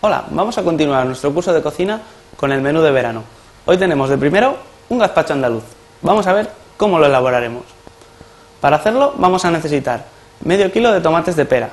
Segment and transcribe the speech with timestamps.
[0.00, 2.00] Hola, vamos a continuar nuestro curso de cocina
[2.36, 3.24] con el menú de verano.
[3.66, 4.56] Hoy tenemos de primero
[4.90, 5.64] un gazpacho andaluz.
[6.02, 7.64] Vamos a ver cómo lo elaboraremos.
[8.60, 10.04] Para hacerlo vamos a necesitar
[10.44, 11.70] medio kilo de tomates de pera,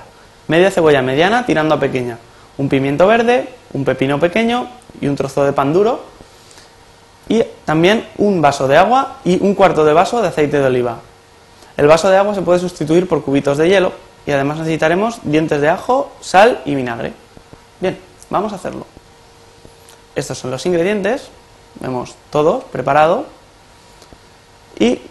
[0.48, 2.18] media cebolla mediana tirando a pequeña,
[2.58, 4.70] un pimiento verde, un pepino pequeño
[5.00, 6.00] y un trozo de pan duro
[7.30, 10.98] y también un vaso de agua y un cuarto de vaso de aceite de oliva.
[11.78, 13.92] El vaso de agua se puede sustituir por cubitos de hielo
[14.26, 17.14] y además necesitaremos dientes de ajo, sal y vinagre.
[17.80, 18.86] Bien, Vamos a hacerlo.
[20.16, 21.30] Estos son los ingredientes,
[21.80, 23.26] vemos todo preparado
[24.80, 25.02] y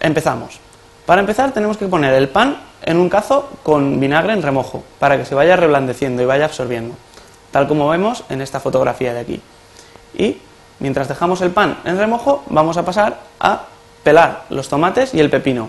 [0.00, 0.58] empezamos.
[1.06, 5.18] Para empezar tenemos que poner el pan en un cazo con vinagre en remojo para
[5.18, 6.94] que se vaya reblandeciendo y vaya absorbiendo,
[7.50, 9.42] tal como vemos en esta fotografía de aquí.
[10.16, 10.38] Y
[10.80, 13.64] mientras dejamos el pan en remojo vamos a pasar a
[14.02, 15.68] pelar los tomates y el pepino.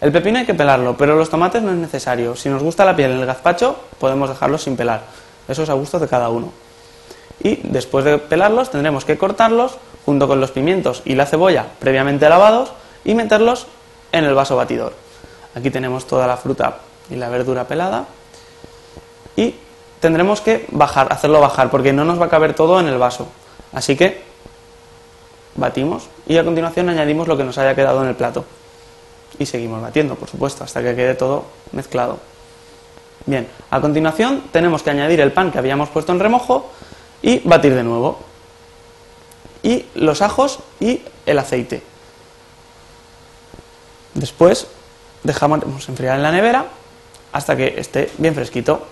[0.00, 2.34] El pepino hay que pelarlo, pero los tomates no es necesario.
[2.34, 5.02] Si nos gusta la piel en el gazpacho, podemos dejarlos sin pelar.
[5.48, 6.52] Eso es a gusto de cada uno.
[7.42, 12.28] Y después de pelarlos tendremos que cortarlos junto con los pimientos y la cebolla previamente
[12.28, 12.72] lavados
[13.04, 13.66] y meterlos
[14.12, 14.92] en el vaso batidor.
[15.54, 18.06] Aquí tenemos toda la fruta y la verdura pelada
[19.36, 19.54] y
[20.00, 23.28] tendremos que bajar, hacerlo bajar porque no nos va a caber todo en el vaso.
[23.72, 24.22] Así que
[25.54, 28.44] batimos y a continuación añadimos lo que nos haya quedado en el plato.
[29.38, 32.18] Y seguimos batiendo, por supuesto, hasta que quede todo mezclado.
[33.26, 36.70] Bien, a continuación tenemos que añadir el pan que habíamos puesto en remojo
[37.22, 38.18] y batir de nuevo.
[39.62, 41.82] Y los ajos y el aceite.
[44.14, 44.66] Después
[45.22, 46.66] dejamos enfriar en la nevera
[47.32, 48.86] hasta que esté bien fresquito.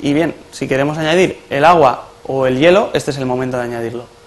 [0.00, 3.64] Y bien, si queremos añadir el agua o el hielo, este es el momento de
[3.64, 4.18] añadirlo.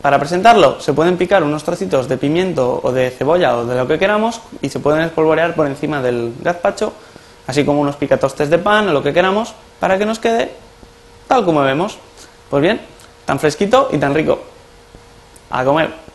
[0.00, 3.88] Para presentarlo se pueden picar unos trocitos de pimiento o de cebolla o de lo
[3.88, 6.92] que queramos y se pueden espolvorear por encima del gazpacho
[7.48, 10.52] así como unos picatostes de pan o lo que queramos, para que nos quede
[11.26, 11.98] tal como vemos.
[12.48, 12.80] Pues bien,
[13.24, 14.38] tan fresquito y tan rico.
[15.50, 16.07] A comer.